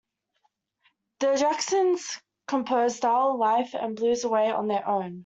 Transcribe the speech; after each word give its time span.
The 1.19 1.35
Jacksons 1.35 2.19
composed 2.47 2.95
"Style 2.95 3.33
of 3.33 3.37
Life" 3.37 3.75
and 3.75 3.95
"Blues 3.95 4.23
Away" 4.23 4.49
on 4.49 4.67
their 4.67 4.87
own. 4.87 5.19